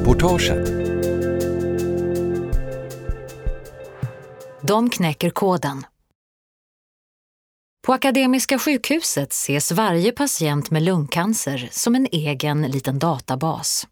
[0.00, 0.66] Reportaget
[4.62, 5.86] De knäcker koden.
[7.86, 13.88] På Akademiska sjukhuset ses varje patient med lungcancer som en egen liten databas.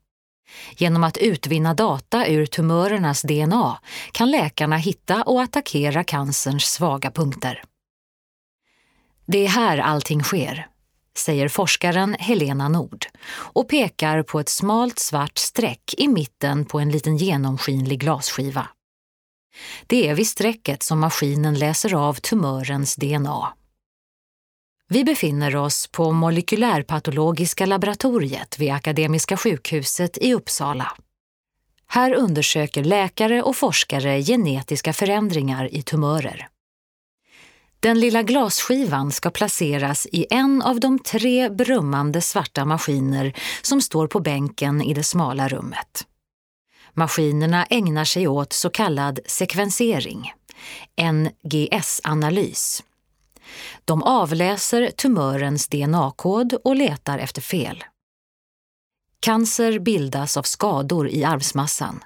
[0.76, 3.78] Genom att utvinna data ur tumörernas DNA
[4.12, 7.62] kan läkarna hitta och attackera cancerns svaga punkter.
[9.26, 10.68] Det är här allting sker,
[11.16, 16.90] säger forskaren Helena Nord och pekar på ett smalt svart streck i mitten på en
[16.90, 18.68] liten genomskinlig glasskiva.
[19.86, 23.52] Det är vid strecket som maskinen läser av tumörens DNA.
[24.88, 30.92] Vi befinner oss på molekylärpatologiska laboratoriet vid Akademiska sjukhuset i Uppsala.
[31.86, 36.48] Här undersöker läkare och forskare genetiska förändringar i tumörer.
[37.80, 44.06] Den lilla glasskivan ska placeras i en av de tre brummande svarta maskiner som står
[44.06, 46.06] på bänken i det smala rummet.
[46.94, 50.32] Maskinerna ägnar sig åt så kallad sekvensering,
[51.12, 52.82] NGS-analys.
[53.84, 57.84] De avläser tumörens DNA-kod och letar efter fel.
[59.20, 62.04] Cancer bildas av skador i arvsmassan.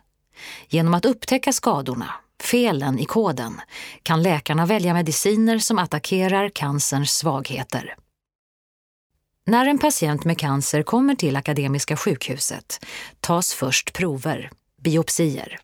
[0.69, 3.61] Genom att upptäcka skadorna, felen i koden,
[4.03, 7.95] kan läkarna välja mediciner som attackerar cancerns svagheter.
[9.47, 12.87] När en patient med cancer kommer till Akademiska sjukhuset
[13.21, 14.51] tas först prover,
[14.83, 15.61] biopsier.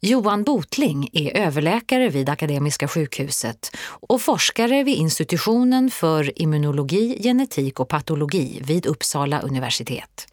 [0.00, 7.88] Johan Botling är överläkare vid Akademiska sjukhuset och forskare vid institutionen för immunologi, genetik och
[7.88, 10.26] patologi vid Uppsala universitet.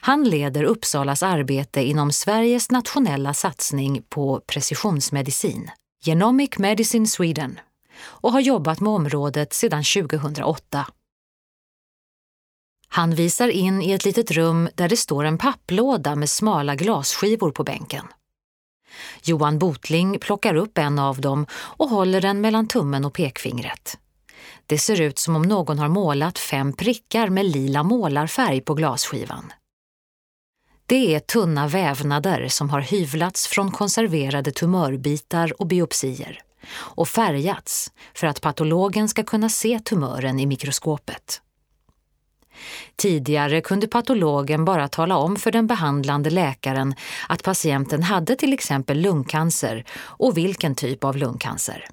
[0.00, 5.70] Han leder Uppsalas arbete inom Sveriges nationella satsning på precisionsmedicin,
[6.04, 7.60] Genomic Medicine Sweden,
[8.00, 10.86] och har jobbat med området sedan 2008.
[12.88, 17.50] Han visar in i ett litet rum där det står en papplåda med smala glasskivor
[17.50, 18.06] på bänken.
[19.22, 23.98] Johan Botling plockar upp en av dem och håller den mellan tummen och pekfingret.
[24.66, 29.52] Det ser ut som om någon har målat fem prickar med lila målarfärg på glasskivan.
[30.88, 36.40] Det är tunna vävnader som har hyvlats från konserverade tumörbitar och biopsier
[36.70, 41.40] och färgats för att patologen ska kunna se tumören i mikroskopet.
[42.96, 46.94] Tidigare kunde patologen bara tala om för den behandlande läkaren
[47.28, 51.86] att patienten hade till exempel lungcancer och vilken typ av lungcancer.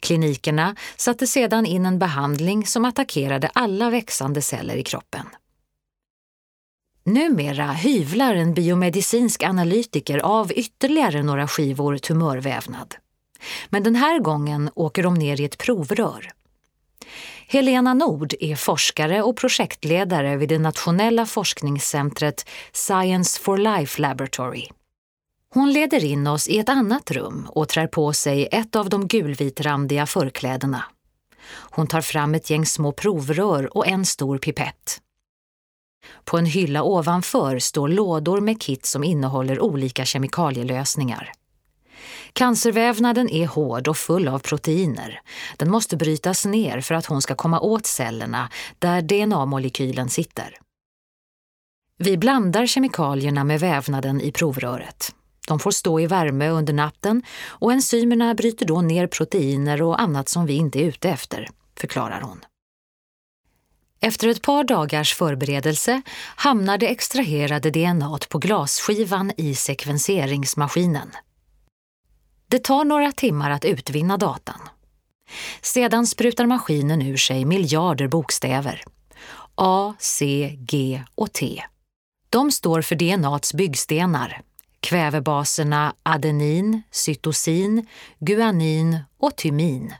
[0.00, 5.26] Klinikerna satte sedan in en behandling som attackerade alla växande celler i kroppen.
[7.08, 12.94] Numera hyvlar en biomedicinsk analytiker av ytterligare några skivor tumörvävnad.
[13.68, 16.30] Men den här gången åker de ner i ett provrör.
[17.48, 24.66] Helena Nord är forskare och projektledare vid det nationella forskningscentret Science for Life Laboratory.
[25.54, 29.08] Hon leder in oss i ett annat rum och trär på sig ett av de
[29.08, 30.84] gulvitrandiga förklädena.
[31.48, 35.00] Hon tar fram ett gäng små provrör och en stor pipett.
[36.24, 41.32] På en hylla ovanför står lådor med kit som innehåller olika kemikalielösningar.
[42.32, 45.20] Cancervävnaden är hård och full av proteiner.
[45.56, 50.58] Den måste brytas ner för att hon ska komma åt cellerna där DNA-molekylen sitter.
[51.98, 55.14] Vi blandar kemikalierna med vävnaden i provröret.
[55.48, 60.28] De får stå i värme under natten och enzymerna bryter då ner proteiner och annat
[60.28, 62.40] som vi inte är ute efter, förklarar hon.
[64.06, 66.02] Efter ett par dagars förberedelse
[66.36, 71.10] hamnar det extraherade DNA på glasskivan i sekvenseringsmaskinen.
[72.48, 74.60] Det tar några timmar att utvinna datan.
[75.62, 78.84] Sedan sprutar maskinen ur sig miljarder bokstäver.
[79.54, 81.62] A, C, G och T.
[82.30, 84.40] De står för DNAts byggstenar,
[84.80, 87.86] kvävebaserna adenin, cytosin,
[88.18, 89.94] guanin och tymin.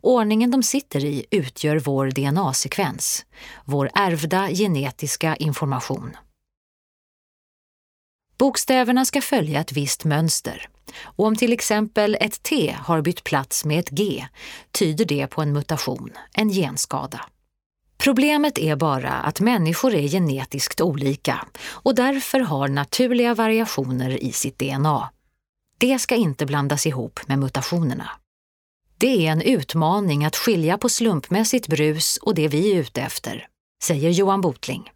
[0.00, 3.24] Ordningen de sitter i utgör vår DNA-sekvens,
[3.64, 6.16] vår ärvda genetiska information.
[8.38, 10.68] Bokstäverna ska följa ett visst mönster.
[11.02, 14.26] Och om till exempel ett T har bytt plats med ett G
[14.72, 17.20] tyder det på en mutation, en genskada.
[17.98, 24.58] Problemet är bara att människor är genetiskt olika och därför har naturliga variationer i sitt
[24.58, 25.10] DNA.
[25.78, 28.10] Det ska inte blandas ihop med mutationerna.
[29.02, 33.46] Det är en utmaning att skilja på slumpmässigt brus och det vi är ute efter,
[33.84, 34.90] säger Johan Botling.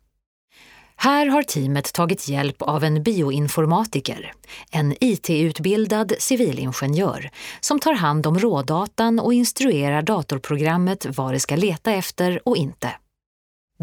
[0.96, 4.32] Här har teamet tagit hjälp av en bioinformatiker,
[4.70, 7.30] en IT-utbildad civilingenjör
[7.60, 12.92] som tar hand om rådatan och instruerar datorprogrammet vad det ska leta efter och inte.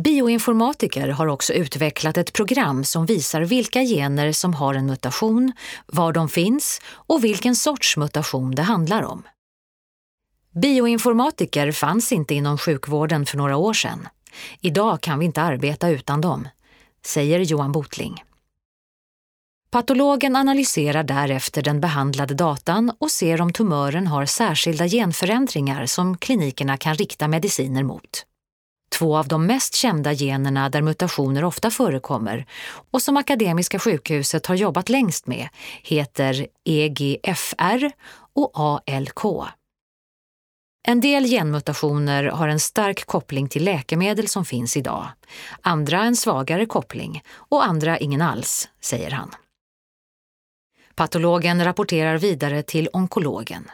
[0.04, 5.52] Bioinformatiker har också utvecklat ett program som visar vilka gener som har en mutation,
[5.86, 9.24] var de finns och vilken sorts mutation det handlar om.
[10.56, 14.08] Bioinformatiker fanns inte inom sjukvården för några år sedan.
[14.62, 16.48] Idag kan vi inte arbeta utan dem,
[17.06, 18.24] säger Johan Botling.
[19.72, 26.78] Patologen analyserar därefter den behandlade datan och ser om tumören har särskilda genförändringar som klinikerna
[26.78, 28.26] kan rikta mediciner mot.
[28.92, 32.46] Två av de mest kända generna där mutationer ofta förekommer
[32.92, 35.48] och som Akademiska sjukhuset har jobbat längst med
[35.84, 37.92] heter EGFR
[38.34, 39.54] och ALK.
[40.88, 45.08] En del genmutationer har en stark koppling till läkemedel som finns idag,
[45.62, 49.32] andra en svagare koppling och andra ingen alls, säger han.
[50.96, 53.72] Patologen rapporterar vidare till onkologen.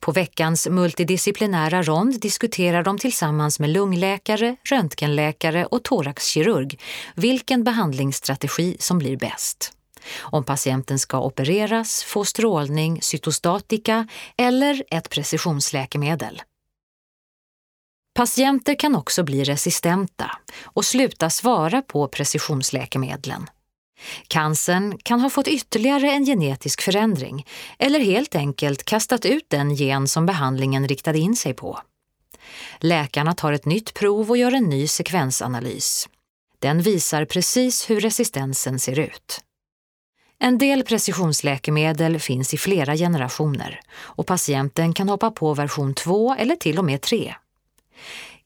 [0.00, 6.80] På veckans multidisciplinära rond diskuterar de tillsammans med lungläkare, röntgenläkare och thoraxkirurg
[7.14, 9.72] vilken behandlingsstrategi som blir bäst.
[10.20, 16.42] Om patienten ska opereras, få strålning, cytostatika eller ett precisionsläkemedel.
[18.14, 20.30] Patienter kan också bli resistenta
[20.62, 23.46] och sluta svara på precisionsläkemedlen.
[24.28, 27.46] Cancern kan ha fått ytterligare en genetisk förändring
[27.78, 31.80] eller helt enkelt kastat ut den gen som behandlingen riktade in sig på.
[32.78, 36.08] Läkarna tar ett nytt prov och gör en ny sekvensanalys.
[36.58, 39.40] Den visar precis hur resistensen ser ut.
[40.42, 46.56] En del precisionsläkemedel finns i flera generationer och patienten kan hoppa på version 2 eller
[46.56, 47.34] till och med 3.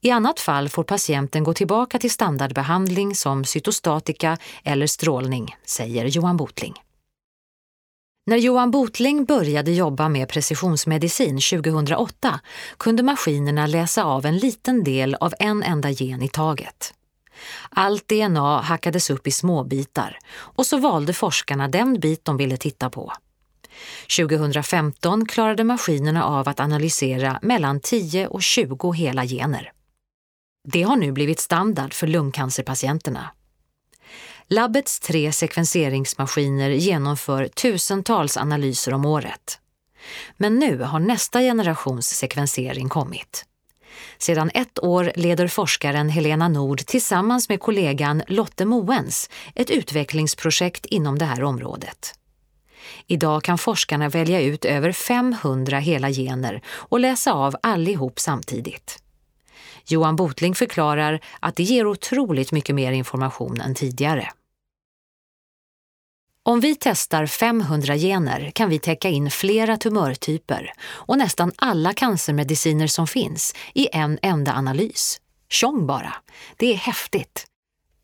[0.00, 6.36] I annat fall får patienten gå tillbaka till standardbehandling som cytostatika eller strålning, säger Johan
[6.36, 6.74] Botling.
[8.26, 12.40] När Johan Botling började jobba med precisionsmedicin 2008
[12.76, 16.94] kunde maskinerna läsa av en liten del av en enda gen i taget.
[17.70, 22.90] Allt DNA hackades upp i småbitar och så valde forskarna den bit de ville titta
[22.90, 23.12] på.
[24.16, 29.72] 2015 klarade maskinerna av att analysera mellan 10 och 20 hela gener.
[30.68, 33.30] Det har nu blivit standard för lungcancerpatienterna.
[34.48, 39.58] Labbets tre sekvenseringsmaskiner genomför tusentals analyser om året.
[40.36, 43.44] Men nu har nästa generations sekvensering kommit.
[44.18, 51.18] Sedan ett år leder forskaren Helena Nord tillsammans med kollegan Lotte Moens ett utvecklingsprojekt inom
[51.18, 52.14] det här området.
[53.06, 58.98] Idag kan forskarna välja ut över 500 hela gener och läsa av allihop samtidigt.
[59.86, 64.30] Johan Botling förklarar att det ger otroligt mycket mer information än tidigare.
[66.46, 72.86] Om vi testar 500 gener kan vi täcka in flera tumörtyper och nästan alla cancermediciner
[72.86, 75.20] som finns i en enda analys.
[75.48, 76.14] Tjong bara!
[76.56, 77.46] Det är häftigt.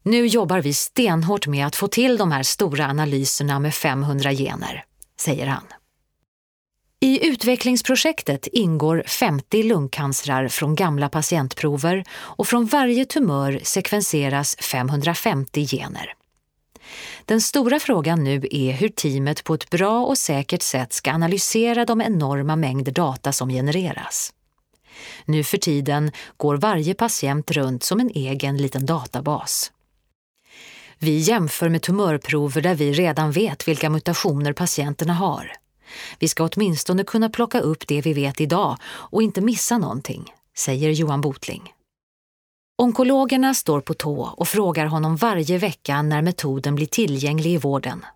[0.03, 4.85] Nu jobbar vi stenhårt med att få till de här stora analyserna med 500 gener,
[5.21, 5.65] säger han.
[7.01, 16.15] I utvecklingsprojektet ingår 50 lungcancrar från gamla patientprover och från varje tumör sekvenseras 550 gener.
[17.25, 21.85] Den stora frågan nu är hur teamet på ett bra och säkert sätt ska analysera
[21.85, 24.33] de enorma mängder data som genereras.
[25.25, 29.73] Nu för tiden går varje patient runt som en egen liten databas.
[30.99, 35.53] Vi jämför med tumörprover där vi redan vet vilka mutationer patienterna har.
[36.19, 40.91] Vi ska åtminstone kunna plocka upp det vi vet idag och inte missa någonting, säger
[40.91, 41.73] Johan Botling.
[42.81, 48.07] Onkologerna står på tå och frågar honom varje vecka när metoden blir tillgänglig i vården.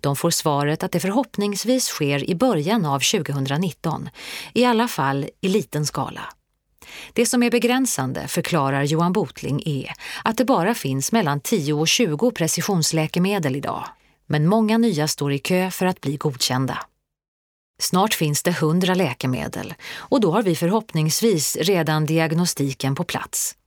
[0.00, 4.08] De får svaret att det förhoppningsvis sker i början av 2019,
[4.52, 6.20] i alla fall i liten skala.
[7.12, 9.92] Det som är begränsande, förklarar Johan Botling, är
[10.24, 13.84] att det bara finns mellan 10 och 20 precisionsläkemedel idag.
[14.26, 16.78] Men många nya står i kö för att bli godkända.
[17.80, 23.57] Snart finns det 100 läkemedel och då har vi förhoppningsvis redan diagnostiken på plats.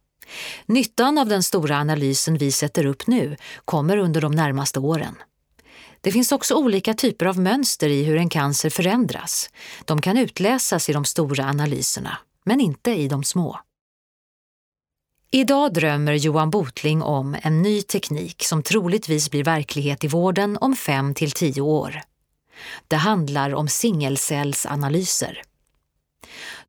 [0.65, 5.15] Nyttan av den stora analysen vi sätter upp nu kommer under de närmaste åren.
[6.01, 9.50] Det finns också olika typer av mönster i hur en cancer förändras.
[9.85, 13.59] De kan utläsas i de stora analyserna, men inte i de små.
[15.33, 20.75] Idag drömmer Johan Botling om en ny teknik som troligtvis blir verklighet i vården om
[20.75, 22.01] fem till tio år.
[22.88, 25.41] Det handlar om singelcellsanalyser.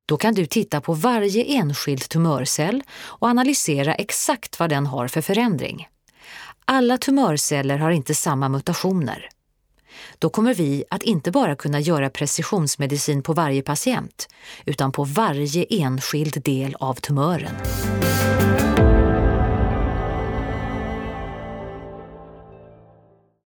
[0.07, 5.21] Då kan du titta på varje enskild tumörcell och analysera exakt vad den har för
[5.21, 5.89] förändring.
[6.65, 9.29] Alla tumörceller har inte samma mutationer.
[10.19, 14.29] Då kommer vi att inte bara kunna göra precisionsmedicin på varje patient,
[14.65, 17.55] utan på varje enskild del av tumören.